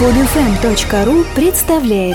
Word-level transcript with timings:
Подфм.ру 0.00 1.24
представляет 1.34 2.14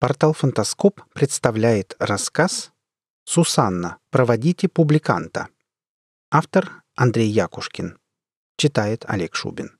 Портал 0.00 0.32
«Фантаскоп» 0.32 1.02
представляет 1.14 1.94
рассказ 2.00 2.72
«Сусанна. 3.22 3.98
Проводите 4.10 4.68
публиканта». 4.68 5.50
Автор 6.32 6.82
Андрей 6.96 7.28
Якушкин. 7.28 7.96
Читает 8.56 9.04
Олег 9.06 9.36
Шубин. 9.36 9.78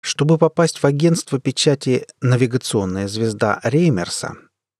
Чтобы 0.00 0.38
попасть 0.38 0.78
в 0.78 0.84
агентство 0.84 1.40
печати 1.40 2.06
«Навигационная 2.20 3.08
звезда 3.08 3.58
Реймерса», 3.64 4.36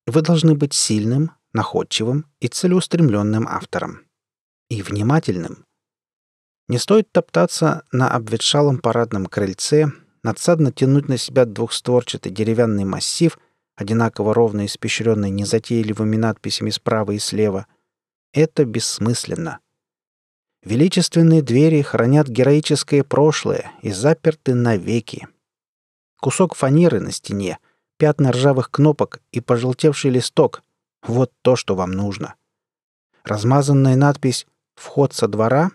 вы 0.06 0.22
должны 0.22 0.54
быть 0.54 0.74
сильным, 0.74 1.32
находчивым 1.52 2.26
и 2.40 2.48
целеустремленным 2.48 3.46
автором. 3.48 4.06
И 4.68 4.82
внимательным. 4.82 5.64
Не 6.68 6.78
стоит 6.78 7.10
топтаться 7.10 7.84
на 7.91 8.14
обветшалом 8.14 8.78
парадном 8.78 9.27
крыльце, 9.27 9.91
надсадно 10.22 10.70
тянуть 10.70 11.08
на 11.08 11.16
себя 11.16 11.44
двухстворчатый 11.44 12.30
деревянный 12.30 12.84
массив, 12.84 13.38
одинаково 13.74 14.34
ровно 14.34 14.66
испещренный 14.66 15.30
незатейливыми 15.30 16.16
надписями 16.16 16.70
справа 16.70 17.12
и 17.12 17.18
слева. 17.18 17.66
Это 18.32 18.64
бессмысленно. 18.64 19.58
Величественные 20.62 21.42
двери 21.42 21.80
хранят 21.82 22.28
героическое 22.28 23.02
прошлое 23.02 23.72
и 23.82 23.91
заперты 23.91 24.55
навеки. 24.55 25.27
Кусок 26.20 26.55
фанеры 26.55 27.00
на 27.00 27.12
стене, 27.12 27.58
пятна 27.96 28.30
ржавых 28.30 28.70
кнопок 28.70 29.20
и 29.32 29.41
пожелтевший 29.41 30.10
листок 30.10 30.62
вот 31.02 31.32
то, 31.42 31.56
что 31.56 31.74
вам 31.74 31.92
нужно. 31.92 32.34
Размазанная 33.24 33.96
надпись 33.96 34.46
«Вход 34.74 35.12
со 35.12 35.28
двора» 35.28 35.70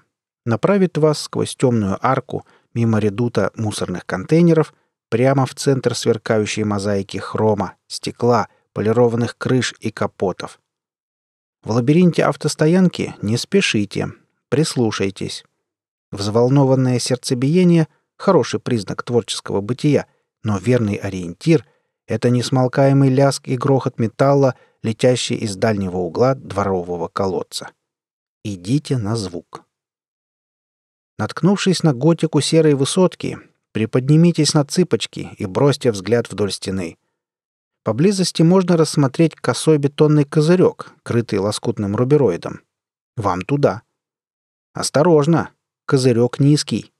направит 0.45 0.97
вас 0.97 1.19
сквозь 1.21 1.55
темную 1.55 1.97
арку 2.01 2.45
мимо 2.73 2.99
редута 2.99 3.51
мусорных 3.55 4.05
контейнеров 4.05 4.73
прямо 5.09 5.45
в 5.45 5.55
центр 5.55 5.95
сверкающей 5.95 6.63
мозаики 6.63 7.17
хрома, 7.17 7.75
стекла, 7.87 8.49
полированных 8.73 9.37
крыш 9.37 9.73
и 9.79 9.91
капотов. 9.91 10.59
В 11.63 11.71
лабиринте 11.71 12.23
автостоянки 12.25 13.15
не 13.21 13.37
спешите, 13.37 14.11
прислушайтесь. 14.49 15.45
Взволнованное 16.11 16.99
сердцебиение— 16.99 17.87
хороший 18.17 18.59
признак 18.59 19.03
творческого 19.03 19.61
бытия, 19.61 20.07
но 20.43 20.57
верный 20.57 20.95
ориентир— 20.95 21.65
это 22.07 22.29
несмолкаемый 22.29 23.09
ляск 23.09 23.47
и 23.47 23.57
грохот 23.57 23.99
металла, 23.99 24.55
летящий 24.85 25.35
из 25.35 25.55
дальнего 25.55 25.97
угла 25.97 26.35
дворового 26.35 27.07
колодца. 27.07 27.71
Идите 28.43 28.97
на 28.97 29.15
звук. 29.15 29.65
Наткнувшись 31.17 31.81
на 31.81 31.93
готику 31.93 32.39
серой 32.39 32.75
высотки, 32.75 33.39
приподнимитесь 33.71 34.53
на 34.53 34.63
цыпочки 34.63 35.31
и 35.37 35.45
бросьте 35.47 35.91
взгляд 35.91 36.31
вдоль 36.31 36.51
стены. 36.51 36.97
Поблизости 37.83 38.43
можно 38.43 38.77
рассмотреть 38.77 39.35
косой 39.35 39.77
бетонный 39.79 40.25
козырек, 40.25 40.93
крытый 41.03 41.39
лоскутным 41.39 41.95
рубероидом. 41.95 42.61
Вам 43.17 43.41
туда. 43.41 43.81
Осторожно! 44.73 45.51
Козырек 45.87 46.39
низкий. 46.39 46.93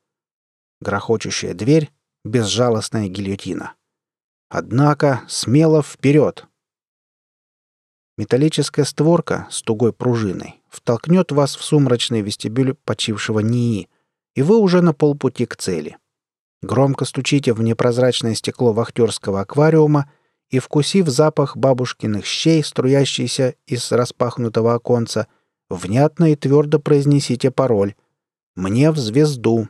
Грохочущая 0.82 1.54
дверь— 1.54 1.92
безжалостная 2.24 3.08
гильотина. 3.10 3.74
Однако 4.50 5.24
смело 5.28 5.82
вперед! 5.82 6.48
Металлическая 8.18 8.86
створка 8.86 9.46
с 9.52 9.62
тугой 9.62 9.92
пружиной 9.92 10.62
втолкнет 10.70 11.34
вас 11.34 11.58
в 11.58 11.64
сумрачный 11.64 12.22
вестибюль 12.22 12.76
почившего 12.86 13.42
НИИ, 13.42 13.90
и 14.36 14.42
вы 14.42 14.58
уже 14.58 14.82
на 14.82 14.94
полпути 14.94 15.46
к 15.46 15.58
цели. 15.58 15.98
Громко 16.62 17.04
стучите 17.04 17.52
в 17.52 17.62
непрозрачное 17.62 18.34
стекло 18.34 18.72
вахтерского 18.72 19.42
аквариума 19.42 20.10
и, 20.50 20.60
вкусив 20.60 21.10
запах 21.10 21.58
бабушкиных 21.58 22.26
щей, 22.26 22.64
струящийся 22.64 23.56
из 23.68 23.92
распахнутого 23.92 24.76
оконца, 24.76 25.28
внятно 25.70 26.32
и 26.32 26.38
твердо 26.38 26.80
произнесите 26.80 27.52
пароль 27.52 27.96
«Мне 28.56 28.92
в 28.92 28.98
звезду». 28.98 29.68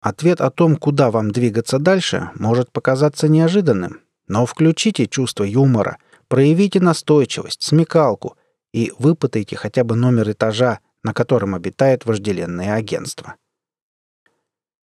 Ответ 0.00 0.40
о 0.40 0.50
том, 0.50 0.74
куда 0.74 1.12
вам 1.12 1.30
двигаться 1.30 1.78
дальше, 1.78 2.30
может 2.34 2.72
показаться 2.72 3.28
неожиданным, 3.28 4.00
но 4.26 4.44
включите 4.44 5.06
чувство 5.06 5.44
юмора— 5.44 5.98
Проявите 6.30 6.78
настойчивость, 6.78 7.62
смекалку 7.62 8.36
и 8.72 8.92
выпытайте 9.00 9.56
хотя 9.56 9.82
бы 9.82 9.96
номер 9.96 10.30
этажа, 10.30 10.78
на 11.02 11.12
котором 11.12 11.56
обитает 11.56 12.06
вожделенное 12.06 12.74
агентство. 12.74 13.34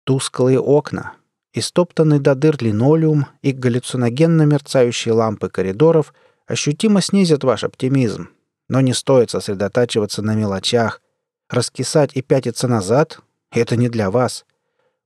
Тусклые 0.03 0.59
окна, 0.59 1.13
истоптанный 1.53 2.19
до 2.19 2.35
дыр 2.35 2.57
линолеум 2.61 3.27
и 3.43 3.53
галлюциногенно 3.53 4.43
мерцающие 4.43 5.15
лампы 5.15 5.49
коридоров 5.49 6.13
ощутимо 6.49 7.01
снизят 7.01 7.45
ваш 7.45 7.63
оптимизм, 7.63 8.31
но 8.69 8.81
не 8.81 8.93
стоит 8.93 9.31
сосредотачиваться 9.31 10.23
на 10.23 10.35
мелочах. 10.35 11.01
Раскисать 11.49 12.17
и 12.17 12.23
пятиться 12.23 12.67
назад— 12.67 13.21
это 13.53 13.77
не 13.77 13.89
для 13.89 14.11
вас. 14.11 14.45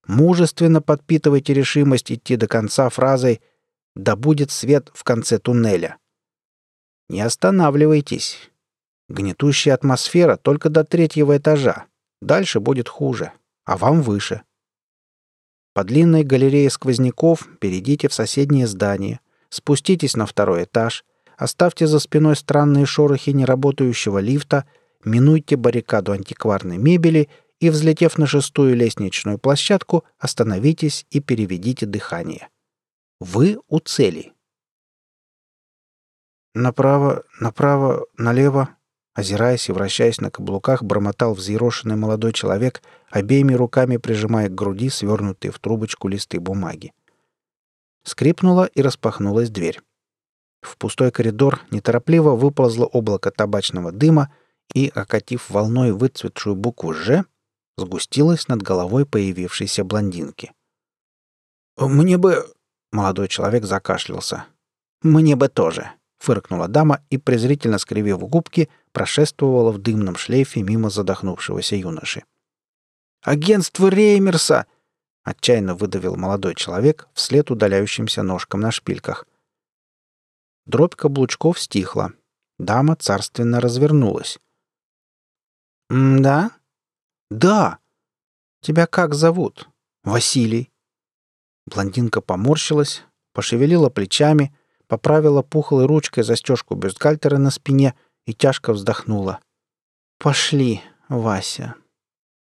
Мужественно 0.06 0.81
подпитывайте 0.81 1.53
решимость 1.53 2.10
идти 2.10 2.37
до 2.37 2.47
конца 2.47 2.88
фразой 2.88 3.43
«Да 3.94 4.16
будет 4.16 4.50
свет 4.50 4.91
в 4.94 5.04
конце 5.04 5.38
туннеля». 5.38 5.99
Не 7.12 7.21
останавливайтесь. 7.21 8.39
Гнетущая 9.11 9.75
атмосфера 9.75 10.39
только 10.39 10.71
до 10.71 10.83
третьего 10.83 11.37
этажа. 11.37 11.84
Дальше 12.23 12.59
будет 12.59 12.89
хуже, 12.89 13.33
а 13.67 13.77
вам 13.77 14.00
выше. 14.00 14.41
По 15.75 15.84
длинной 15.84 16.23
галерее 16.25 16.71
сквозняков 16.71 17.47
перейдите 17.61 18.09
в 18.09 18.15
соседнее 18.15 18.67
здание, 18.67 19.21
спуститесь 19.50 20.17
на 20.17 20.25
второй 20.25 20.65
этаж, 20.65 21.05
оставьте 21.37 21.87
за 21.87 21.99
спиной 21.99 22.34
странные 22.34 22.87
шорохи 22.87 23.29
неработающего 23.29 24.19
лифта, 24.19 24.65
минуйте 25.05 25.56
баррикаду 25.56 26.12
антикварной 26.12 26.79
мебели 26.79 27.29
и, 27.61 27.69
взлетев 27.69 28.17
на 28.17 28.27
шестую 28.27 28.75
лестничную 28.75 29.37
площадку, 29.37 30.05
остановитесь 30.19 31.05
и 31.11 31.21
переведите 31.21 31.84
дыхание. 31.84 32.49
Вы 33.21 33.59
у 33.69 33.81
цели. 33.81 34.33
Направо, 36.55 37.25
направо, 37.41 38.07
налево, 38.19 38.77
озираясь 39.15 39.69
и 39.69 39.73
вращаясь 39.73 40.21
на 40.21 40.31
каблуках, 40.31 40.83
бормотал 40.83 41.35
взъерошенный 41.35 41.97
молодой 41.97 42.33
человек, 42.33 42.83
обеими 43.11 43.55
руками 43.55 43.97
прижимая 43.97 44.49
к 44.49 44.55
груди 44.55 44.91
свернутые 44.91 45.51
в 45.51 45.59
трубочку 45.59 46.09
листы 46.09 46.41
бумаги. 46.41 46.93
Скрипнула 48.05 48.67
и 48.67 48.83
распахнулась 48.83 49.49
дверь. 49.49 49.81
В 50.61 50.77
пустой 50.77 51.11
коридор 51.11 51.61
неторопливо 51.71 52.37
выползло 52.37 52.85
облако 52.85 53.31
табачного 53.31 53.91
дыма 53.91 54.33
и, 54.75 54.93
окатив 54.95 55.49
волной 55.51 55.93
выцветшую 55.93 56.55
букву 56.55 56.93
«Ж», 56.93 57.25
сгустилось 57.77 58.49
над 58.49 58.62
головой 58.62 59.07
появившейся 59.07 59.85
блондинки. 59.85 60.53
«Мне 61.79 62.19
бы...»— 62.19 62.47
молодой 62.93 63.29
человек 63.29 63.65
закашлялся. 63.65 64.45
«Мне 65.03 65.35
бы 65.37 65.49
тоже», 65.49 65.93
фыркнула 66.22 66.69
дама 66.69 67.00
и, 67.10 67.19
презрительно 67.19 67.78
скривив 67.78 68.19
губки, 68.21 68.69
прошествовала 68.93 69.72
в 69.72 69.78
дымном 69.78 70.16
шлейфе 70.16 70.62
мимо 70.62 70.91
задохнувшегося 70.91 71.77
юноши. 71.77 72.22
«Агентство 73.22 73.88
Реймерса!»— 73.88 74.66
отчаянно 75.25 75.75
выдавил 75.75 76.16
молодой 76.16 76.55
человек 76.55 77.09
вслед 77.12 77.50
удаляющимся 77.50 78.22
ножкам 78.22 78.61
на 78.61 78.71
шпильках. 78.71 79.27
Дробь 80.66 80.94
каблучков 80.94 81.59
стихла. 81.59 82.12
Дама 82.59 82.94
царственно 82.94 83.61
развернулась. 83.61 84.38
«Да?» 85.91 86.52
«Да!» 87.31 87.79
«Тебя 88.61 88.87
как 88.87 89.14
зовут?» 89.14 89.69
«Василий». 90.05 90.70
Блондинка 91.67 92.20
поморщилась, 92.20 93.02
пошевелила 93.32 93.88
плечами— 93.88 94.56
поправила 94.93 95.41
пухлой 95.41 95.87
ручкой 95.87 96.23
застежку 96.23 96.75
бюстгальтера 96.75 97.39
на 97.39 97.50
спине 97.50 97.94
и 98.27 98.35
тяжко 98.35 98.75
вздохнула. 98.75 99.39
«Пошли, 100.19 100.83
Вася». 101.09 101.77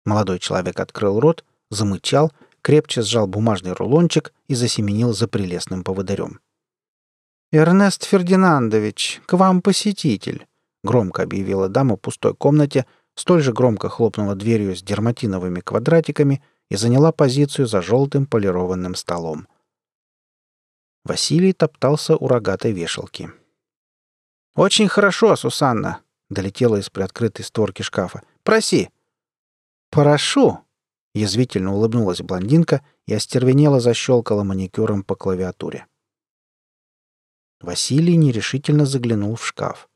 Молодой 0.04 0.40
человек 0.40 0.80
открыл 0.80 1.20
рот, 1.20 1.44
замычал, 1.70 2.32
крепче 2.60 3.02
сжал 3.02 3.28
бумажный 3.28 3.74
рулончик 3.74 4.32
и 4.48 4.56
засеменил 4.56 5.12
за 5.12 5.28
прелестным 5.28 5.84
поводырем. 5.84 6.40
«Эрнест 7.52 8.02
Фердинандович, 8.06 9.22
к 9.24 9.34
вам 9.34 9.62
посетитель»,— 9.62 10.48
громко 10.82 11.22
объявила 11.22 11.68
дама 11.68 11.94
в 11.94 12.00
пустой 12.00 12.34
комнате, 12.34 12.86
столь 13.14 13.42
же 13.42 13.52
громко 13.52 13.88
хлопнула 13.88 14.34
дверью 14.34 14.74
с 14.74 14.82
дерматиновыми 14.82 15.60
квадратиками 15.60 16.42
и 16.70 16.74
заняла 16.74 17.12
позицию 17.12 17.68
за 17.68 17.82
желтым 17.82 18.26
полированным 18.26 18.96
столом. 18.96 19.46
Василий 21.04 21.52
топтался 21.52 22.16
у 22.16 22.28
рогатой 22.28 22.72
вешалки. 22.72 23.30
«Очень 24.54 24.88
хорошо, 24.88 25.34
Сусанна. 25.36 26.02
долетело 26.30 26.76
из 26.76 26.90
приоткрытой 26.90 27.44
створки 27.44 27.82
шкафа. 27.82 28.22
«Проси!» 28.42 28.90
«Прошу!»— 29.90 30.60
язвительно 31.14 31.74
улыбнулась 31.74 32.20
блондинка 32.20 32.84
и 33.06 33.14
остервенело 33.14 33.80
защелкала 33.80 34.42
маникюром 34.42 35.02
по 35.02 35.14
клавиатуре. 35.14 35.86
Василий 37.60 38.16
нерешительно 38.16 38.86
заглянул 38.86 39.36
в 39.36 39.46
шкаф. 39.46 39.88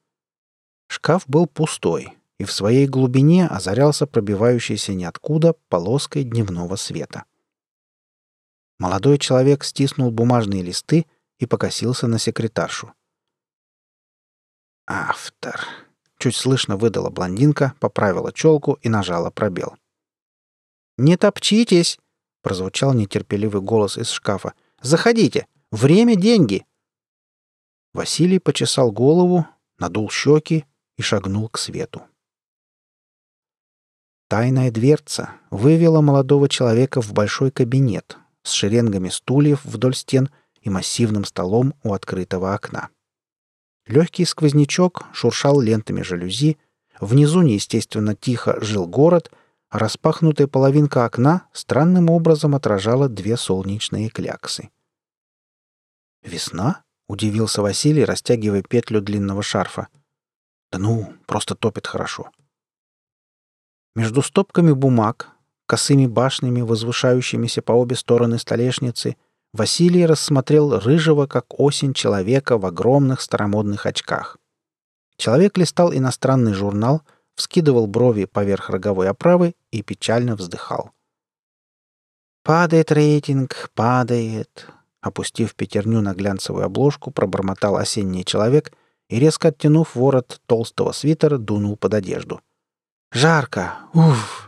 Шкаф 0.89 1.25
был 1.27 1.47
пустой, 1.47 2.17
и 2.39 2.45
в 2.45 2.53
своей 2.53 2.87
глубине 2.87 3.47
озарялся 3.47 4.07
пробивающейся 4.07 4.95
ниоткуда 4.95 5.55
полоской 5.69 6.23
дневного 6.23 6.77
света. 6.77 7.25
Молодой 8.79 9.19
человек 9.19 9.65
стиснул 9.65 10.11
бумажные 10.11 10.63
листы 10.63 11.07
и 11.39 11.47
покосился 11.47 12.07
на 12.07 12.19
секретаршу. 12.19 12.93
«Автор»,— 14.87 15.67
чуть 16.19 16.37
слышно 16.37 16.77
выдала 16.77 17.11
блондинка, 17.11 17.75
поправила 17.81 18.33
челку 18.33 18.79
и 18.83 18.89
нажала 18.89 19.31
пробел. 19.31 19.77
«Не 20.99 21.17
топчитесь!»— 21.17 21.99
прозвучал 22.43 22.93
нетерпеливый 22.93 23.63
голос 23.63 23.97
из 23.97 24.11
шкафа. 24.11 24.55
«Заходите! 24.83 25.47
Время— 25.71 26.15
деньги!» 26.17 26.67
Василий 27.95 28.39
почесал 28.39 28.93
голову, 28.93 29.47
надул 29.79 30.11
щеки 30.11 30.67
и 30.97 31.03
шагнул 31.03 31.49
к 31.49 31.59
свету. 31.59 32.03
Тайная 34.29 34.71
дверца 34.71 35.33
вывела 35.51 36.03
молодого 36.03 36.49
человека 36.49 37.01
в 37.01 37.13
большой 37.13 37.51
кабинет 37.51 38.19
с 38.47 38.53
шеренгами 38.53 39.09
стульев 39.09 39.65
вдоль 39.65 39.95
стен 39.95 40.31
и 40.61 40.71
массивным 40.71 41.25
столом 41.25 41.75
у 41.83 41.93
открытого 41.93 42.55
окна. 42.55 42.91
Легкий 43.87 44.25
сквознячок 44.25 45.05
шуршал 45.13 45.61
лентами 45.61 46.03
жалюзи, 46.03 46.59
внизу 47.01 47.43
неестественно 47.43 48.15
тихо 48.15 48.61
жил 48.61 48.87
город, 48.87 49.31
а 49.69 49.79
распахнутая 49.79 50.47
половинка 50.47 51.05
окна 51.05 51.49
странным 51.53 52.11
образом 52.11 52.55
отражала 52.55 53.09
две 53.09 53.37
солнечные 53.37 54.09
кляксы. 54.09 54.71
«Весна?»— 56.23 56.85
удивился 57.09 57.63
Василий, 57.63 58.05
растягивая 58.05 58.63
петлю 58.63 59.01
длинного 59.01 59.43
шарфа. 59.43 59.89
«Да 60.73 60.79
ну, 60.79 61.15
просто 61.27 61.55
топит 61.55 61.87
хорошо». 61.87 62.31
Между 63.95 64.23
стопками 64.23 64.73
бумаг, 64.73 65.36
косыми 65.67 66.07
башнями, 66.07 66.63
возвышающимися 66.63 67.63
по 67.63 67.73
обе 67.73 67.97
стороны 67.97 68.39
столешницы, 68.39 69.17
Василий 69.53 70.07
рассмотрел 70.07 70.79
рыжего, 70.79 71.27
как 71.27 71.61
осень, 71.61 71.95
человека 71.95 72.59
в 72.59 72.67
огромных 72.67 73.21
старомодных 73.21 73.87
очках. 73.87 74.39
Человек 75.17 75.57
листал 75.57 75.95
иностранный 75.95 76.53
журнал, 76.53 77.03
вскидывал 77.37 77.87
брови 77.87 78.27
поверх 78.27 78.71
роговой 78.71 79.09
оправы 79.09 79.55
и 79.71 79.83
печально 79.83 80.37
вздыхал. 80.37 80.91
«Падает 82.43 82.93
рейтинг, 82.93 83.71
падает»,— 83.75 84.67
опустив 85.01 85.55
пятерню 85.55 86.01
на 86.01 86.15
глянцевую 86.15 86.65
обложку, 86.65 87.11
пробормотал 87.11 87.77
осенний 87.77 88.25
человек 88.25 88.73
и, 89.09 89.19
резко 89.19 89.49
оттянув 89.49 89.95
ворот 89.95 90.41
толстого 90.47 90.93
свитера, 90.93 91.39
дунул 91.39 91.77
под 91.77 91.95
одежду. 91.95 92.41
«Жарко! 93.11 93.75
Уф!» 93.95 94.46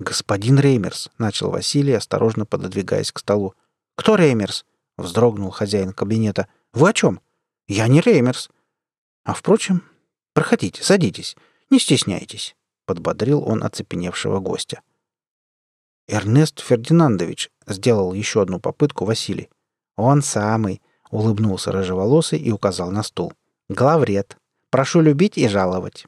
«Господин 0.00 0.58
Реймерс»,— 0.58 1.10
начал 1.18 1.50
Василий, 1.50 1.92
осторожно 1.92 2.46
пододвигаясь 2.46 3.12
к 3.12 3.20
столу. 3.20 3.54
«Кто 3.96 4.16
Реймерс?»— 4.16 4.66
вздрогнул 4.98 5.50
хозяин 5.50 5.92
кабинета. 5.92 6.48
«Вы 6.72 6.90
о 6.90 6.92
чем?» 6.92 7.20
«Я 7.68 7.86
не 7.86 8.00
Реймерс». 8.00 8.50
«А 9.24 9.34
впрочем, 9.34 9.82
проходите, 10.32 10.82
садитесь, 10.82 11.36
не 11.70 11.78
стесняйтесь»,— 11.78 12.56
подбодрил 12.86 13.42
он 13.42 13.62
оцепеневшего 13.62 14.40
гостя. 14.40 14.82
«Эрнест 16.08 16.60
Фердинандович»,— 16.60 17.50
сделал 17.66 18.12
еще 18.12 18.42
одну 18.42 18.60
попытку 18.60 19.04
Василий. 19.04 19.48
«Он 19.96 20.22
самый»,— 20.22 20.82
улыбнулся 21.10 21.72
рыжеволосый 21.72 22.38
и 22.38 22.50
указал 22.50 22.90
на 22.90 23.02
стул. 23.02 23.32
«Главред. 23.68 24.36
Прошу 24.70 25.00
любить 25.00 25.38
и 25.38 25.48
жаловать». 25.48 26.06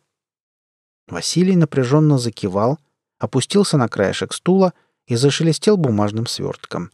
Василий 1.09 1.56
напряженно 1.56 2.19
закивал, 2.19 2.79
опустился 3.19 3.77
на 3.77 3.89
краешек 3.89 4.33
стула 4.33 4.75
и 5.07 5.17
зашелестел 5.17 5.77
бумажным 5.77 6.27
свертком. 6.27 6.91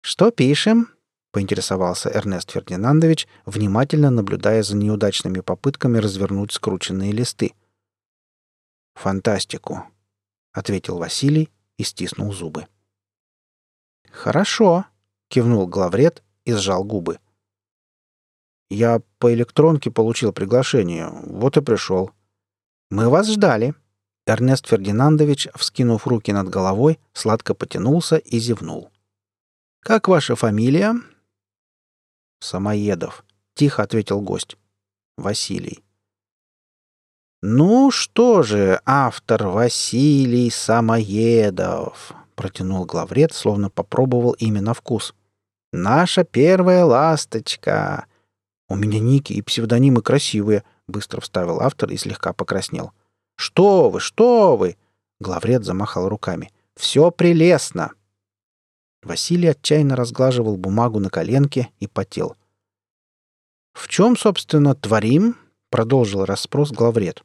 «Что 0.00 0.30
пишем?»— 0.30 0.88
поинтересовался 1.32 2.10
Эрнест 2.10 2.50
Фердинандович, 2.50 3.26
внимательно 3.44 4.10
наблюдая 4.10 4.62
за 4.62 4.76
неудачными 4.76 5.40
попытками 5.40 5.98
развернуть 5.98 6.52
скрученные 6.52 7.12
листы. 7.12 7.54
«Фантастику»,— 8.94 9.84
ответил 10.52 10.98
Василий 10.98 11.50
и 11.76 11.84
стиснул 11.84 12.32
зубы. 12.32 12.66
«Хорошо»,— 14.10 14.86
кивнул 15.28 15.66
главред 15.66 16.22
и 16.44 16.52
сжал 16.52 16.84
губы. 16.84 17.20
«Я 18.70 19.00
по 19.18 19.32
электронке 19.32 19.90
получил 19.90 20.32
приглашение, 20.32 21.08
вот 21.08 21.56
и 21.56 21.60
пришел». 21.60 22.10
«Мы 22.90 23.08
вас 23.08 23.28
ждали», 23.30 23.74
Эрнест 24.28 24.66
Фердинандович, 24.66 25.48
вскинув 25.54 26.06
руки 26.06 26.32
над 26.32 26.50
головой, 26.50 26.98
сладко 27.14 27.54
потянулся 27.54 28.16
и 28.16 28.38
зевнул. 28.38 28.90
«Как 29.80 30.08
ваша 30.08 30.36
фамилия?» 30.36 30.94
«Самоедов»,— 32.40 33.24
тихо 33.54 33.82
ответил 33.82 34.20
гость. 34.20 34.58
«Василий». 35.16 35.82
«Ну 37.40 37.90
что 37.90 38.42
же, 38.42 38.82
автор 38.84 39.46
Василий 39.46 40.50
Самоедов»,— 40.50 42.12
протянул 42.34 42.84
главред, 42.84 43.32
словно 43.32 43.70
попробовал 43.70 44.32
имя 44.32 44.60
на 44.60 44.74
вкус. 44.74 45.14
«Наша 45.72 46.24
первая 46.24 46.84
ласточка». 46.84 48.06
«У 48.68 48.76
меня 48.76 49.00
ники 49.00 49.32
и 49.32 49.40
псевдонимы 49.40 50.02
красивые»,— 50.02 50.64
быстро 50.86 51.22
вставил 51.22 51.60
автор 51.60 51.90
и 51.90 51.96
слегка 51.96 52.34
покраснел. 52.34 52.92
«Что 53.38 53.88
вы, 53.88 54.00
что 54.00 54.56
вы!»— 54.56 54.76
главред 55.20 55.64
замахал 55.64 56.08
руками. 56.08 56.52
«Все 56.74 57.12
прелестно!» 57.12 57.92
Василий 59.00 59.46
отчаянно 59.46 59.94
разглаживал 59.94 60.56
бумагу 60.56 60.98
на 60.98 61.08
коленке 61.08 61.70
и 61.78 61.86
потел. 61.86 62.34
«В 63.74 63.86
чем, 63.86 64.16
собственно, 64.16 64.74
творим?»— 64.74 65.36
продолжил 65.70 66.24
расспрос 66.24 66.72
главред. 66.72 67.22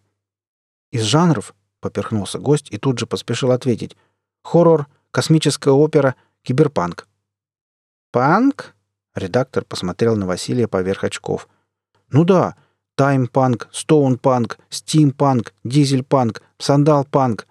«Из 0.92 1.02
жанров?»— 1.02 1.56
поперхнулся 1.80 2.38
гость 2.38 2.72
и 2.72 2.78
тут 2.78 3.00
же 3.00 3.08
поспешил 3.08 3.52
ответить. 3.52 3.98
«Хоррор, 4.44 4.86
космическая 5.10 5.72
опера, 5.72 6.16
киберпанк». 6.44 7.08
«Панк?»— 8.12 8.76
редактор 9.16 9.66
посмотрел 9.66 10.16
на 10.16 10.28
Василия 10.28 10.68
поверх 10.68 11.06
очков. 11.06 11.50
«Ну 12.10 12.24
да, 12.24 12.56
таймпанк, 12.96 13.70
стоунпанк, 13.72 14.60
стимпанк, 14.70 15.54
дизельпанк, 15.64 16.44
сандалпанк». 16.58 17.48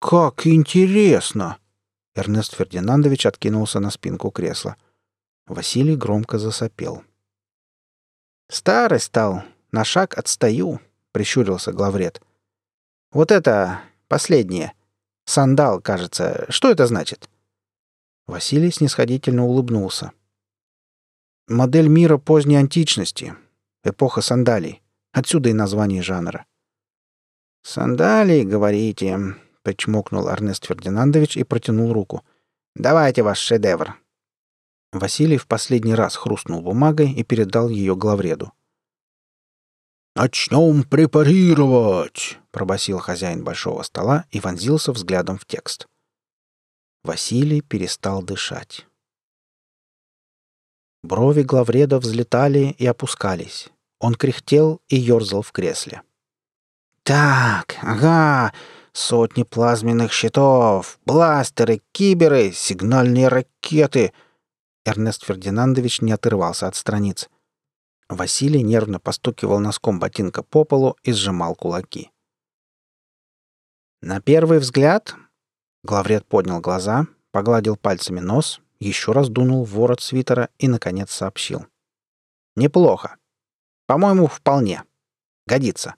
«Как 0.00 0.46
интересно!» 0.46 1.58
Эрнест 2.14 2.54
Фердинандович 2.54 3.26
откинулся 3.26 3.80
на 3.80 3.90
спинку 3.90 4.30
кресла. 4.30 4.76
Василий 5.46 5.96
громко 5.96 6.38
засопел. 6.38 7.04
«Старый 8.48 9.00
стал. 9.00 9.42
На 9.70 9.84
шаг 9.84 10.16
отстаю»,— 10.16 10.80
прищурился 11.12 11.72
главред. 11.72 12.22
«Вот 13.12 13.30
это 13.30 13.80
последнее. 14.08 14.72
Сандал, 15.24 15.80
кажется. 15.80 16.46
Что 16.48 16.70
это 16.70 16.86
значит?» 16.86 17.28
Василий 18.26 18.70
снисходительно 18.70 19.44
улыбнулся. 19.44 20.12
«Модель 21.48 21.88
мира 21.88 22.18
поздней 22.18 22.56
античности. 22.56 23.36
Эпоха 23.86 24.20
сандалий. 24.20 24.82
Отсюда 25.12 25.50
и 25.50 25.52
название 25.52 26.02
жанра». 26.02 26.46
«Сандалии, 27.62 28.42
говорите?» 28.42 29.36
Причмокнул 29.66 30.28
Арнест 30.28 30.64
Фердинандович 30.66 31.36
и 31.36 31.42
протянул 31.42 31.92
руку. 31.92 32.24
«Давайте 32.76 33.22
ваш 33.22 33.40
шедевр». 33.40 33.96
Василий 34.92 35.38
в 35.38 35.48
последний 35.48 35.96
раз 35.96 36.14
хрустнул 36.14 36.62
бумагой 36.62 37.10
и 37.10 37.24
передал 37.24 37.68
ее 37.68 37.96
главреду. 37.96 38.52
«Начнем 40.14 40.84
препарировать!»— 40.84 42.38
пробасил 42.52 42.98
хозяин 42.98 43.42
большого 43.42 43.82
стола 43.82 44.24
и 44.30 44.38
вонзился 44.38 44.92
взглядом 44.92 45.36
в 45.36 45.44
текст. 45.44 45.88
Василий 47.02 47.60
перестал 47.60 48.22
дышать. 48.22 48.86
Брови 51.02 51.42
главреда 51.42 51.98
взлетали 51.98 52.74
и 52.78 52.86
опускались. 52.86 53.68
Он 53.98 54.14
кряхтел 54.14 54.80
и 54.88 54.96
ерзал 54.96 55.42
в 55.42 55.52
кресле. 55.52 56.02
«Так, 57.02 57.76
ага, 57.82 58.52
Сотни 58.96 59.42
плазменных 59.42 60.10
щитов, 60.10 60.98
бластеры, 61.04 61.82
киберы, 61.92 62.50
сигнальные 62.50 63.28
ракеты. 63.28 64.14
Эрнест 64.86 65.22
Фердинандович 65.22 66.00
не 66.00 66.12
отрывался 66.12 66.66
от 66.66 66.76
страниц. 66.76 67.28
Василий 68.08 68.62
нервно 68.62 68.98
постукивал 68.98 69.58
носком 69.58 70.00
ботинка 70.00 70.42
по 70.42 70.64
полу 70.64 70.96
и 71.02 71.12
сжимал 71.12 71.54
кулаки. 71.54 72.10
На 74.00 74.22
первый 74.22 74.60
взгляд 74.60 75.14
главред 75.84 76.24
поднял 76.24 76.62
глаза, 76.62 77.06
погладил 77.32 77.76
пальцами 77.76 78.20
нос, 78.20 78.62
еще 78.80 79.12
раз 79.12 79.28
дунул 79.28 79.66
в 79.66 79.72
ворот 79.72 80.00
свитера 80.00 80.48
и, 80.56 80.68
наконец, 80.68 81.10
сообщил. 81.10 81.66
«Неплохо. 82.56 83.18
По-моему, 83.86 84.26
вполне. 84.26 84.84
Годится». 85.46 85.94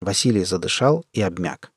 Василий 0.00 0.44
задышал 0.44 1.04
и 1.12 1.22
обмяк. 1.22 1.72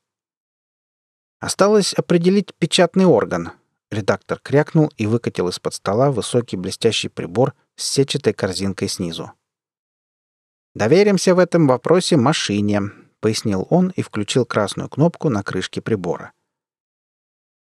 Осталось 1.40 1.94
определить 1.94 2.54
печатный 2.54 3.06
орган. 3.06 3.52
Редактор 3.90 4.38
крякнул 4.40 4.92
и 4.96 5.06
выкатил 5.06 5.48
из-под 5.48 5.74
стола 5.74 6.10
высокий 6.10 6.56
блестящий 6.56 7.08
прибор 7.08 7.54
с 7.76 7.84
сетчатой 7.84 8.34
корзинкой 8.34 8.88
снизу. 8.88 9.32
«Доверимся 10.74 11.34
в 11.34 11.38
этом 11.38 11.66
вопросе 11.66 12.16
машине»,— 12.16 12.82
пояснил 13.20 13.66
он 13.70 13.90
и 13.90 14.02
включил 14.02 14.44
красную 14.44 14.88
кнопку 14.88 15.30
на 15.30 15.42
крышке 15.42 15.80
прибора. 15.80 16.32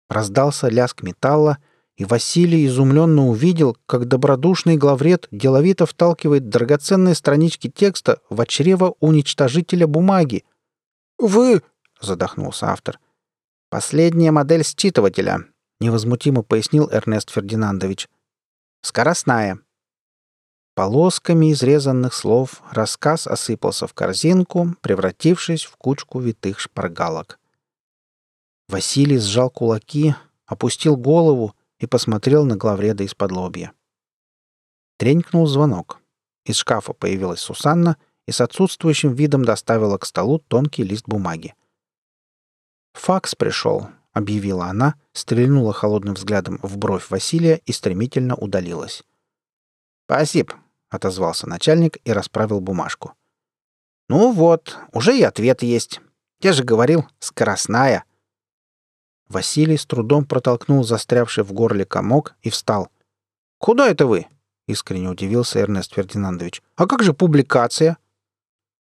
Раздался 0.10 0.70
лязг 0.70 1.04
металла, 1.04 1.60
и 2.00 2.06
Василий 2.06 2.66
изумленно 2.66 3.28
увидел, 3.28 3.78
как 3.86 4.08
добродушный 4.08 4.78
главред 4.78 5.28
деловито 5.32 5.86
вталкивает 5.86 6.48
драгоценные 6.48 7.14
странички 7.14 7.70
текста 7.70 8.22
в 8.30 8.44
чрево 8.46 8.96
уничтожителя 9.02 9.86
бумаги. 9.86 10.46
«Вы...»— 11.18 11.62
задохнулся 12.02 12.72
автор. 12.72 13.02
«Последняя 13.70 14.32
модель 14.32 14.64
считывателя»,— 14.64 15.44
невозмутимо 15.82 16.42
пояснил 16.42 16.90
Эрнест 16.90 17.32
Фердинандович. 17.32 18.08
«Скоростная». 18.82 19.60
Полосками 20.76 21.52
изрезанных 21.52 22.14
слов 22.14 22.62
рассказ 22.72 23.28
осыпался 23.28 23.88
в 23.88 23.94
корзинку, 23.94 24.74
превратившись 24.80 25.66
в 25.66 25.76
кучку 25.76 26.22
витых 26.22 26.62
шпаргалок. 26.62 27.40
Василий 28.70 29.18
сжал 29.18 29.50
кулаки, 29.50 30.16
опустил 30.46 30.96
голову 30.96 31.56
и 31.80 31.88
посмотрел 31.88 32.46
на 32.46 32.56
главреда 32.56 33.04
из-под 33.04 33.32
лобья. 33.32 33.74
Тренькнул 34.98 35.48
звонок. 35.48 36.02
Из 36.46 36.58
шкафа 36.58 36.94
появилась 36.94 37.40
Сусанна 37.40 37.98
и 38.28 38.32
с 38.32 38.42
отсутствующим 38.42 39.14
видом 39.14 39.46
доставила 39.46 39.98
к 39.98 40.06
столу 40.06 40.40
тонкий 40.40 40.84
лист 40.84 41.08
бумаги. 41.08 41.56
«Факс 42.94 43.36
пришел»,— 43.36 43.90
объявила 44.14 44.66
она, 44.66 44.96
стрельнула 45.14 45.74
холодным 45.74 46.16
взглядом 46.16 46.60
в 46.62 46.78
бровь 46.78 47.10
Василия 47.10 47.62
и 47.66 47.72
стремительно 47.72 48.36
удалилась. 48.36 49.04
«Спасибо»,— 50.06 50.56
отозвался 50.90 51.48
начальник 51.48 51.98
и 52.04 52.12
расправил 52.12 52.62
бумажку. 52.62 53.14
«Ну 54.10 54.32
вот, 54.32 54.78
уже 54.92 55.18
и 55.18 55.24
ответ 55.24 55.62
есть. 55.62 56.02
Я 56.42 56.54
же 56.54 56.64
говорил, 56.64 57.08
скоростная. 57.20 58.06
Василий 59.30 59.78
с 59.78 59.86
трудом 59.86 60.26
протолкнул 60.26 60.84
застрявший 60.84 61.44
в 61.44 61.54
горле 61.54 61.86
комок 61.86 62.36
и 62.42 62.50
встал. 62.50 62.90
«Куда 63.60 63.88
это 63.88 64.08
вы?»— 64.08 64.26
искренне 64.68 65.10
удивился 65.10 65.60
Эрнест 65.60 65.94
Фердинандович. 65.94 66.64
«А 66.76 66.88
как 66.88 67.04
же 67.04 67.14
публикация?» 67.14 67.98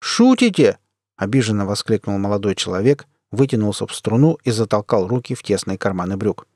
«Шутите?»— 0.01 0.79
обиженно 1.17 1.67
воскликнул 1.67 2.19
молодой 2.19 2.55
человек, 2.55 3.07
вытянулся 3.31 3.87
в 3.87 3.95
струну 3.95 4.39
и 4.45 4.51
затолкал 4.51 5.07
руки 5.07 5.35
в 5.35 5.43
тесные 5.43 5.77
карманы 5.77 6.17
брюк. 6.17 6.47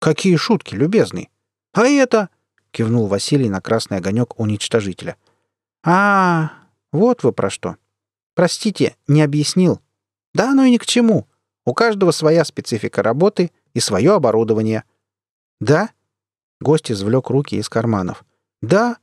«Какие 0.00 0.36
шутки, 0.36 0.74
любезный!» 0.74 1.30
«А 1.72 1.86
это?»— 1.86 2.30
кивнул 2.72 3.06
Василий 3.06 3.48
на 3.48 3.60
красный 3.60 3.98
огонек 3.98 4.38
уничтожителя. 4.40 5.16
«А, 5.84 6.52
вот 6.92 7.22
вы 7.22 7.32
про 7.32 7.48
что. 7.48 7.76
Простите, 8.34 8.96
не 9.06 9.22
объяснил. 9.22 9.80
Да 10.34 10.50
оно 10.50 10.64
и 10.64 10.70
ни 10.72 10.78
к 10.78 10.86
чему. 10.86 11.26
У 11.66 11.74
каждого 11.74 12.10
своя 12.10 12.44
специфика 12.44 13.02
работы 13.02 13.50
и 13.74 13.80
свое 13.80 14.14
оборудование. 14.14 14.84
Да? 15.60 15.90
Гость 16.60 16.90
извлек 16.90 17.30
руки 17.30 17.56
из 17.56 17.68
карманов. 17.68 18.24
Да. 18.62 18.98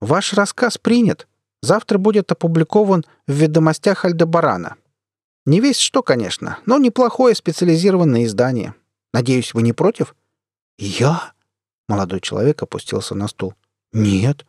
Ваш 0.00 0.32
рассказ 0.34 0.78
принят. 0.78 1.26
Завтра 1.62 1.98
будет 1.98 2.30
опубликован 2.30 3.04
в 3.26 3.32
ведомостях 3.32 4.04
Альдебарана. 4.04 4.76
Не 5.44 5.60
весь 5.60 5.78
что, 5.78 6.02
конечно, 6.02 6.58
но 6.66 6.78
неплохое 6.78 7.34
специализированное 7.34 8.24
издание. 8.24 8.74
Надеюсь, 9.12 9.54
вы 9.54 9.62
не 9.62 9.72
против? 9.72 10.14
Я? 10.78 11.32
Молодой 11.88 12.20
человек 12.20 12.62
опустился 12.62 13.14
на 13.14 13.28
стул. 13.28 13.54
Нет. 13.92 14.46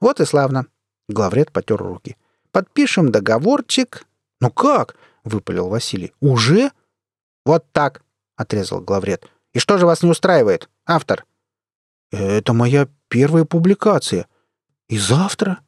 Вот 0.00 0.20
и 0.20 0.24
славно. 0.24 0.66
Главред 1.08 1.52
потер 1.52 1.76
руки. 1.76 2.16
Подпишем 2.50 3.12
договорчик. 3.12 4.06
Ну 4.40 4.50
как? 4.50 4.96
выпалил 5.22 5.68
Василий. 5.68 6.12
Уже? 6.20 6.72
«Вот 7.44 7.70
так»,— 7.72 8.02
отрезал 8.36 8.80
главред. 8.80 9.28
«И 9.52 9.58
что 9.58 9.78
же 9.78 9.86
вас 9.86 10.02
не 10.02 10.10
устраивает, 10.10 10.68
автор?» 10.86 11.24
«Это 12.10 12.52
моя 12.52 12.88
первая 13.08 13.44
публикация. 13.44 14.26
И 14.88 14.98
завтра?» 14.98 15.60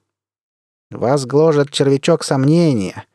«Вас 0.91 1.27
гложет 1.27 1.71
червячок 1.71 2.25
сомнения». 2.25 3.07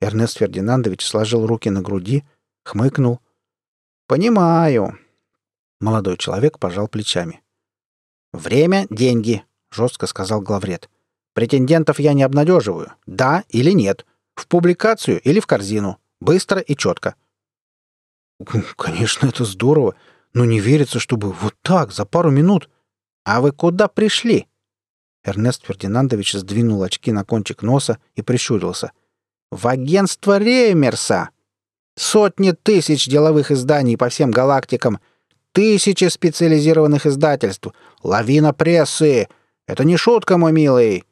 Эрнест 0.00 0.38
Фердинандович 0.38 1.06
сложил 1.06 1.46
руки 1.46 1.70
на 1.70 1.80
груди, 1.80 2.24
хмыкнул. 2.64 3.20
«Понимаю». 4.06 4.98
Молодой 5.80 6.16
человек 6.16 6.58
пожал 6.58 6.88
плечами. 6.88 7.42
«Время— 8.32 8.86
деньги»,— 8.90 9.44
жестко 9.70 10.06
сказал 10.06 10.40
главред. 10.40 10.90
«Претендентов 11.32 11.98
я 11.98 12.12
не 12.12 12.22
обнадеживаю. 12.22 12.92
Да 13.06 13.44
или 13.48 13.70
нет. 13.70 14.04
В 14.34 14.46
публикацию 14.46 15.20
или 15.20 15.40
в 15.40 15.46
корзину. 15.46 15.98
Быстро 16.20 16.60
и 16.60 16.76
четко. 16.76 17.14
«Конечно, 18.76 19.28
это 19.28 19.44
здорово, 19.44 19.94
но 20.32 20.44
не 20.44 20.60
верится, 20.60 20.98
чтобы 20.98 21.32
вот 21.32 21.54
так, 21.62 21.92
за 21.92 22.04
пару 22.04 22.30
минут...» 22.30 22.68
«А 23.24 23.40
вы 23.40 23.52
куда 23.52 23.88
пришли?» 23.88 24.46
Эрнест 25.24 25.64
Фердинандович 25.66 26.34
сдвинул 26.34 26.82
очки 26.82 27.10
на 27.10 27.24
кончик 27.24 27.62
носа 27.62 27.98
и 28.14 28.22
прищурился. 28.22 28.92
«В 29.50 29.66
агентство 29.66 30.38
Реймерса! 30.38 31.30
Сотни 31.96 32.50
тысяч 32.50 33.06
деловых 33.06 33.50
изданий 33.50 33.96
по 33.96 34.08
всем 34.10 34.30
галактикам, 34.30 35.00
тысячи 35.52 36.08
специализированных 36.08 37.06
издательств, 37.06 37.68
лавина 38.02 38.52
прессы! 38.52 39.28
Это 39.66 39.84
не 39.84 39.96
шутка, 39.96 40.36
мой 40.36 40.52
милый!» 40.52 41.04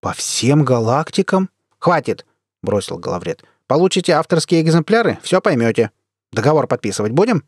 «По 0.00 0.12
всем 0.12 0.64
галактикам?» 0.64 1.48
«Хватит!»— 1.78 2.26
бросил 2.62 2.98
главред. 2.98 3.44
«Получите 3.68 4.14
авторские 4.14 4.62
экземпляры, 4.62 5.18
все 5.22 5.40
поймете». 5.40 5.92
Договор 6.32 6.66
подписывать 6.66 7.12
будем?» 7.12 7.44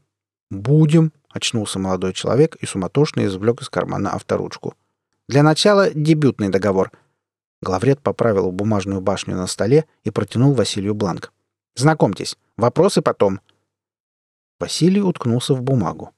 «Будем»,— 0.50 1.12
очнулся 1.30 1.78
молодой 1.78 2.12
человек 2.12 2.56
и 2.56 2.66
суматошно 2.66 3.24
извлек 3.24 3.62
из 3.62 3.68
кармана 3.68 4.12
авторучку. 4.12 4.74
«Для 5.28 5.42
начала 5.42 5.90
дебютный 5.90 6.50
договор». 6.50 6.92
Главред 7.62 8.00
поправил 8.00 8.52
бумажную 8.52 9.00
башню 9.00 9.36
на 9.36 9.46
столе 9.46 9.86
и 10.02 10.10
протянул 10.10 10.52
Василию 10.52 10.94
бланк. 10.94 11.32
«Знакомьтесь, 11.76 12.36
вопросы 12.56 13.00
потом». 13.00 13.40
Василий 14.60 15.02
уткнулся 15.02 15.54
в 15.54 15.62
бумагу. 15.62 16.12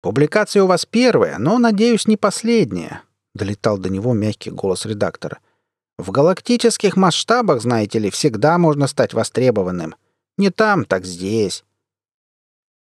«Публикация 0.00 0.62
у 0.62 0.66
вас 0.66 0.86
первая, 0.86 1.38
но, 1.38 1.58
надеюсь, 1.58 2.06
не 2.06 2.16
последняя»,— 2.16 3.02
долетал 3.34 3.78
до 3.78 3.90
него 3.90 4.12
мягкий 4.12 4.50
голос 4.50 4.86
редактора. 4.86 5.38
«В 5.98 6.10
галактических 6.10 6.96
масштабах, 6.96 7.62
знаете 7.62 7.98
ли, 7.98 8.10
всегда 8.10 8.58
можно 8.58 8.86
стать 8.86 9.14
востребованным. 9.14 9.94
Не 10.38 10.50
там, 10.50 10.84
так 10.84 11.04
здесь. 11.04 11.64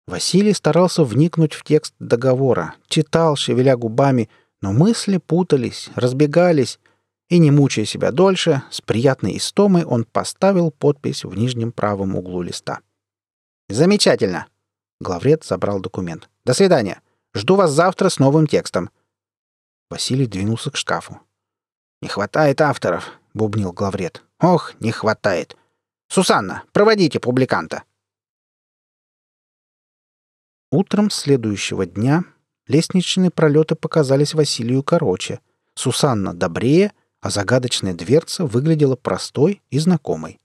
Василий 0.06 0.52
старался 0.52 1.02
вникнуть 1.02 1.54
в 1.54 1.64
текст 1.64 1.94
договора, 1.98 2.74
читал, 2.88 3.36
шевеля 3.36 3.76
губами, 3.76 4.28
но 4.60 4.72
мысли 4.72 5.16
путались, 5.16 5.90
разбегались, 5.94 6.78
и, 7.28 7.38
не 7.38 7.50
мучая 7.50 7.84
себя 7.84 8.10
дольше, 8.10 8.62
с 8.70 8.80
приятной 8.80 9.36
истомой 9.36 9.84
он 9.84 10.04
поставил 10.04 10.70
подпись 10.70 11.24
в 11.24 11.34
нижнем 11.36 11.72
правом 11.72 12.16
углу 12.16 12.42
листа. 12.42 12.80
«Замечательно!» 13.68 14.46
Главред 15.00 15.44
забрал 15.44 15.80
документ. 15.80 16.28
«До 16.44 16.54
свидания! 16.54 17.00
Жду 17.34 17.56
вас 17.56 17.70
завтра 17.70 18.08
с 18.08 18.18
новым 18.18 18.46
текстом!» 18.46 18.90
Василий 19.90 20.26
двинулся 20.26 20.70
к 20.70 20.76
шкафу. 20.76 21.20
«Не 22.02 22.08
хватает 22.08 22.60
авторов!»— 22.60 23.12
бубнил 23.34 23.72
главред. 23.72 24.22
«Ох, 24.40 24.74
не 24.80 24.90
хватает! 24.90 25.56
Сусанна, 26.08 26.64
проводите 26.72 27.20
публиканта!» 27.20 27.84
Утром 30.70 31.10
следующего 31.10 31.86
дня 31.86 32.24
лестничные 32.66 33.30
пролеты 33.30 33.74
показались 33.74 34.34
Василию 34.34 34.82
короче, 34.82 35.40
Сусанна 35.74 36.34
добрее, 36.34 36.92
а 37.20 37.30
загадочная 37.30 37.94
дверца 37.94 38.44
выглядела 38.44 38.96
простой 38.96 39.62
и 39.70 39.78
знакомой. 39.78 40.40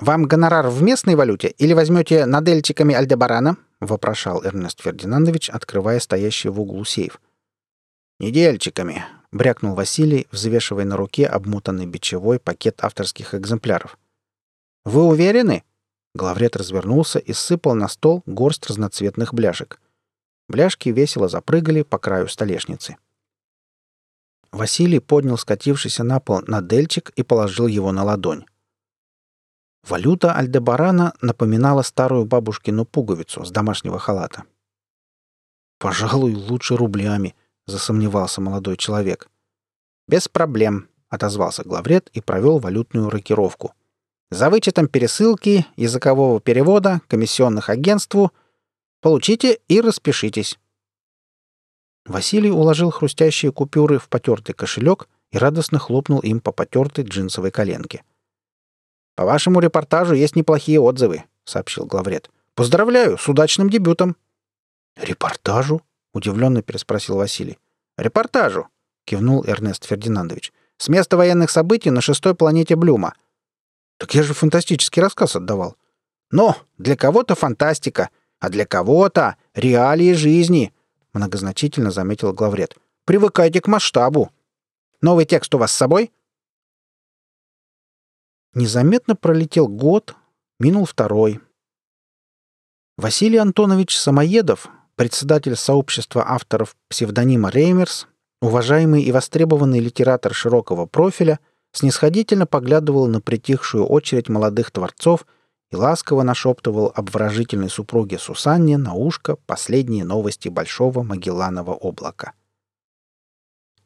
«Вам 0.00 0.24
гонорар 0.24 0.68
в 0.68 0.82
местной 0.82 1.14
валюте 1.14 1.48
или 1.58 1.72
возьмете 1.72 2.26
надельчиками 2.26 2.94
Альдебарана?»— 2.94 3.56
вопрошал 3.80 4.44
Эрнест 4.44 4.80
Фердинандович, 4.82 5.50
открывая 5.50 6.00
стоящий 6.00 6.48
в 6.48 6.60
углу 6.60 6.84
сейф. 6.84 7.20
«Недельчиками»,— 8.18 9.04
брякнул 9.32 9.74
Василий, 9.74 10.28
взвешивая 10.30 10.84
на 10.84 10.96
руке 10.96 11.26
обмотанный 11.26 11.86
бичевой 11.86 12.38
пакет 12.38 12.84
авторских 12.84 13.34
экземпляров. 13.34 13.98
«Вы 14.84 15.02
уверены?» 15.02 15.64
Главред 16.14 16.56
развернулся 16.56 17.18
и 17.18 17.32
сыпал 17.32 17.74
на 17.74 17.88
стол 17.88 18.22
горсть 18.26 18.66
разноцветных 18.66 19.32
бляшек. 19.32 19.80
Бляшки 20.48 20.90
весело 20.90 21.28
запрыгали 21.28 21.82
по 21.82 21.98
краю 21.98 22.28
столешницы. 22.28 22.96
Василий 24.50 25.00
поднял 25.00 25.38
скатившийся 25.38 26.04
на 26.04 26.20
пол 26.20 26.42
надельчик 26.46 27.10
и 27.16 27.22
положил 27.22 27.66
его 27.66 27.90
на 27.92 28.04
ладонь. 28.04 28.44
Валюта 29.88 30.34
Альдебарана 30.34 31.14
напоминала 31.22 31.82
старую 31.82 32.26
бабушкину 32.26 32.84
пуговицу 32.84 33.44
с 33.44 33.50
домашнего 33.50 33.98
халата. 33.98 34.44
«Пожалуй, 35.78 36.34
лучше 36.34 36.76
рублями»,— 36.76 37.34
засомневался 37.66 38.40
молодой 38.40 38.76
человек. 38.76 39.28
«Без 40.08 40.28
проблем»,— 40.28 40.88
отозвался 41.08 41.62
главред 41.64 42.10
и 42.12 42.20
провел 42.20 42.58
валютную 42.58 43.10
рокировку. 43.10 43.74
«За 44.30 44.50
вычетом 44.50 44.88
пересылки, 44.88 45.66
языкового 45.76 46.40
перевода, 46.40 47.00
комиссионных 47.08 47.68
агентству 47.68 48.32
получите 49.00 49.60
и 49.68 49.80
распишитесь». 49.80 50.58
Василий 52.04 52.50
уложил 52.50 52.90
хрустящие 52.90 53.52
купюры 53.52 53.98
в 53.98 54.08
потертый 54.08 54.54
кошелек 54.54 55.08
и 55.30 55.38
радостно 55.38 55.78
хлопнул 55.78 56.18
им 56.20 56.40
по 56.40 56.52
потертой 56.52 57.04
джинсовой 57.04 57.50
коленке. 57.50 58.02
«По 59.14 59.24
вашему 59.24 59.60
репортажу 59.60 60.14
есть 60.14 60.36
неплохие 60.36 60.80
отзывы»,— 60.80 61.24
сообщил 61.44 61.86
главред. 61.86 62.30
«Поздравляю 62.54 63.18
с 63.18 63.28
удачным 63.28 63.70
дебютом». 63.70 64.16
«Репортажу?»— 64.96 65.82
удивленно 66.12 66.62
переспросил 66.62 67.16
Василий. 67.16 67.58
«Репортажу!»— 67.96 68.68
кивнул 69.04 69.44
Эрнест 69.44 69.84
Фердинандович. 69.84 70.52
«С 70.78 70.88
места 70.88 71.16
военных 71.16 71.50
событий 71.50 71.90
на 71.90 72.00
шестой 72.00 72.34
планете 72.34 72.76
Блюма». 72.76 73.14
«Так 73.98 74.14
я 74.14 74.22
же 74.22 74.34
фантастический 74.34 75.02
рассказ 75.02 75.36
отдавал». 75.36 75.76
«Но 76.30 76.56
для 76.78 76.96
кого-то 76.96 77.34
фантастика, 77.34 78.10
а 78.40 78.48
для 78.48 78.66
кого-то 78.66 79.36
реалии 79.54 80.12
жизни»,— 80.14 80.72
многозначительно 81.12 81.90
заметил 81.90 82.32
главред. 82.32 82.76
«Привыкайте 83.04 83.60
к 83.60 83.68
масштабу. 83.68 84.30
Новый 85.00 85.26
текст 85.26 85.54
у 85.54 85.58
вас 85.58 85.72
с 85.72 85.76
собой?» 85.76 86.10
Незаметно 88.54 89.16
пролетел 89.16 89.66
год, 89.66 90.14
минул 90.58 90.84
второй. 90.84 91.40
Василий 92.98 93.38
Антонович 93.38 93.96
Самоедов, 93.96 94.68
председатель 95.02 95.56
сообщества 95.56 96.24
авторов 96.30 96.76
псевдонима 96.88 97.50
Реймерс, 97.50 98.06
уважаемый 98.40 99.02
и 99.02 99.10
востребованный 99.10 99.80
литератор 99.80 100.32
широкого 100.32 100.86
профиля, 100.86 101.40
снисходительно 101.72 102.46
поглядывал 102.46 103.08
на 103.08 103.20
притихшую 103.20 103.84
очередь 103.84 104.28
молодых 104.28 104.70
творцов 104.70 105.26
и 105.72 105.74
ласково 105.74 106.22
нашептывал 106.22 106.92
обворожительной 106.94 107.68
супруге 107.68 108.16
Сусанне 108.16 108.78
на 108.78 108.94
ушко 108.94 109.34
последние 109.34 110.04
новости 110.04 110.48
Большого 110.48 111.02
Магелланова 111.02 111.72
облака. 111.72 112.34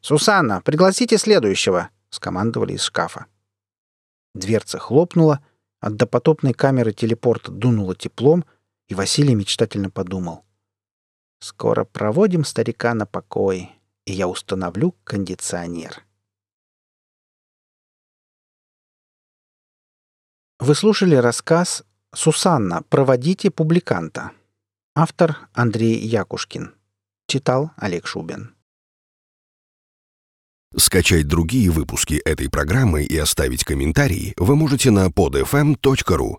«Сусанна, 0.01 0.61
пригласите 0.61 1.17
следующего!»— 1.17 1.89
скомандовали 2.11 2.73
из 2.73 2.83
шкафа. 2.83 3.25
Дверца 4.35 4.77
хлопнула, 4.77 5.39
от 5.79 5.95
допотопной 5.95 6.53
камеры 6.53 6.93
телепорта 6.93 7.51
дунуло 7.51 7.95
теплом, 7.95 8.45
и 8.87 8.93
Василий 8.93 9.33
мечтательно 9.33 9.89
подумал. 9.89 10.43
Скоро 11.39 11.85
проводим 11.85 12.43
старика 12.43 12.93
на 12.93 13.05
покой, 13.05 13.71
и 14.05 14.13
я 14.13 14.27
установлю 14.27 14.95
кондиционер. 15.03 16.03
Вы 20.59 20.73
слушали 20.73 21.15
рассказ 21.15 21.83
«Сусанна, 22.13 22.81
проводите 22.83 23.51
публиканта». 23.51 24.31
Автор 24.95 25.47
Андрей 25.53 25.99
Якушкин. 25.99 26.73
Читал 27.27 27.71
Олег 27.77 28.07
Шубин. 28.07 28.55
Скачать 30.75 31.27
другие 31.27 31.69
выпуски 31.69 32.15
этой 32.25 32.49
программы 32.49 33.03
и 33.03 33.17
оставить 33.17 33.63
комментарии 33.63 34.33
вы 34.37 34.55
можете 34.55 34.91
на 34.91 35.07
podfm.ru 35.07 36.37